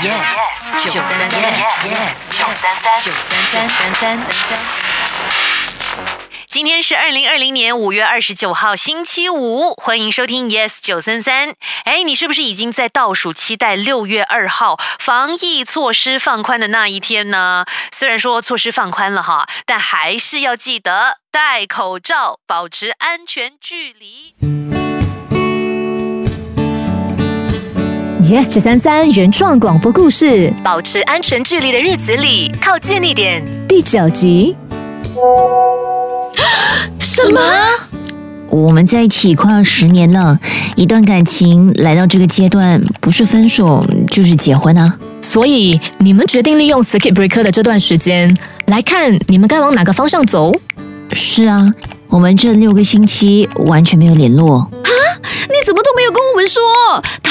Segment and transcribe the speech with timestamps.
[0.00, 1.30] yes 九三三
[2.30, 4.58] 九三三九三三三三。
[6.48, 11.52] 今天是二零二零年五月二十九号，星期五，欢迎收听 Yes 九三三。
[11.84, 17.64] 哎，你是不是已经在倒数期待六月二号防疫措施放宽的那一天呢？
[17.92, 24.67] 虽然说措施放宽了哈，但还是要记得戴口罩，保持安全距离。
[28.28, 33.42] Yes 九三三原创广播故事保持安全距离的日子里，靠近一点。
[33.66, 34.54] 第九集。
[36.98, 37.40] 什么？
[38.50, 40.38] 我们在一起快要十年了，
[40.76, 44.94] 一段感情来到这个阶段，不是分手就是结婚啊。
[45.22, 48.36] 所以你们决定利用 circuit breaker 的这段时间
[48.66, 50.54] 来看你们该往哪个方向走？
[51.14, 51.66] 是啊，
[52.08, 54.58] 我们这六个星期完全没有联络。
[54.58, 54.68] 啊
[55.48, 56.62] 你怎么都没有跟我们说？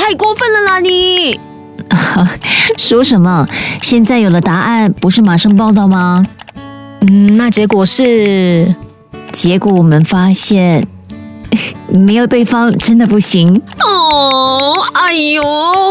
[0.07, 1.37] 太过分了啦你！
[2.79, 3.45] 说什么？
[3.81, 6.25] 现在有了答案，不是马上报道吗？
[7.01, 8.73] 嗯，那结果是
[9.33, 10.87] 结果我们发现，
[11.89, 13.61] 没有对方真的不行。
[13.81, 15.43] 哦，哎呦，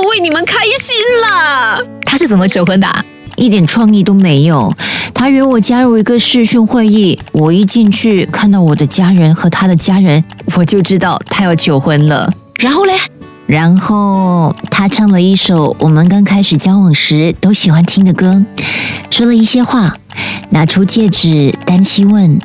[0.09, 1.79] 为你们开心啦！
[2.07, 3.05] 他是怎么求婚的啊、
[3.37, 4.73] 一点创意都没有。
[5.13, 12.33] 他约我加入一个视讯会议，我一进去看到我的家人和他的家人，我就知道他要求婚了。
[12.59, 12.95] 然后嘞，
[13.47, 18.43] 然后他唱了一首我们刚开始交往时都喜欢听的歌，
[19.11, 19.97] 说了一些话，
[20.51, 22.39] 拿出戒指，单膝问：“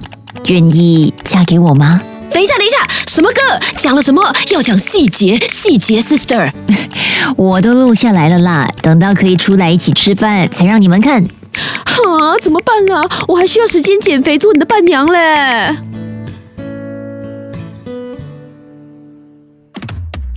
[0.46, 3.42] 愿意嫁给我吗等一下，等一下，什么歌？
[3.78, 4.22] 讲了什么？
[4.52, 6.52] 要讲细节，细节，sister。
[7.36, 11.24] ”我都录下来了啦，等到可以出来一起吃饭才让你们看。
[11.24, 13.10] 啊，怎么办啊？
[13.28, 15.76] 我还需要时间减肥做你的伴娘嘞。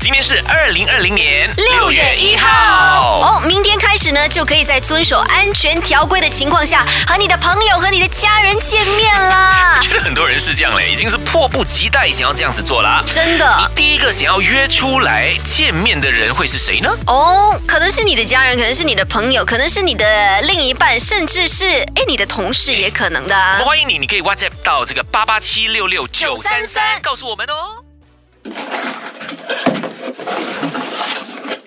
[0.04, 9.80] 今天是二零二零年六月一号哦，明天开始呢，就可以在遵守安全条规的情况下，和你的朋友和你的家人见面啦。
[9.80, 13.00] 觉得很多人是这样嘞，已经是迫不及待想要这样子做啦。
[13.06, 16.94] 真的你第一个想要约出来见面的人会是谁呢？
[17.06, 23.34] 哦，可能是你的家人，可能是你的朋友，可能是你的另一半，甚至是哎你的同事也可能的。
[23.64, 27.80] 欢迎你，你可以 WhatsApp 到这个八八七六六九三三，告诉我们哦。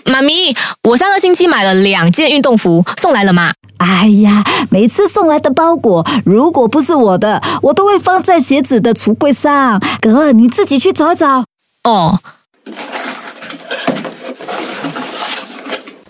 [0.06, 3.54] 妈咪，我上个星期买了两件运动服，送来了吗？
[3.78, 9.80] 哎呀，每次送来的包裹，如果不是我的，我都会放在鞋子的橱柜上。
[10.02, 11.46] 哥，你自己去找找。
[11.84, 12.20] 哦。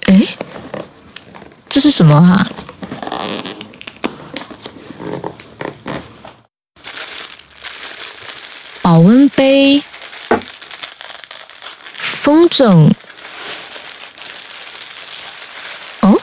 [0.05, 0.27] 诶，
[1.67, 2.47] 这是什么啊？
[8.81, 9.83] 保温杯、
[12.27, 12.91] 风筝。
[16.01, 16.19] 哦，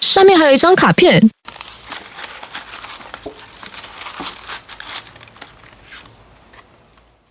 [0.00, 1.20] 上面还有一张卡片。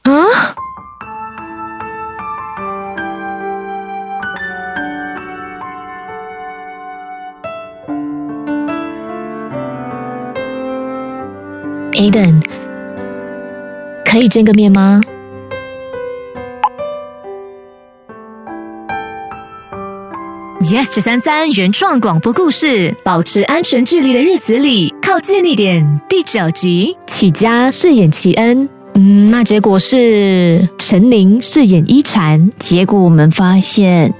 [0.03, 0.11] 啊
[11.93, 12.45] ？Aden，
[14.05, 15.01] 可以见个面吗？
[20.71, 25.85] Yes 九三三原创广播故事，保持安全距离的日子里，靠近一点。
[26.07, 34.13] 第九集，启佳饰演齐恩，嗯，那结果是陈宁饰演一禅，结果我们发现，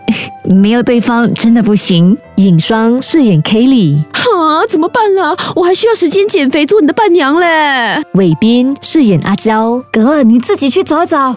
[0.48, 2.16] 没有对方真的不行。
[2.36, 5.36] 尹双饰演 Kelly，啊，怎么办啊？
[5.54, 8.02] 我还需要时间减肥做你的伴娘嘞。
[8.14, 11.36] 伟斌饰演阿娇，哥，你自己去找找。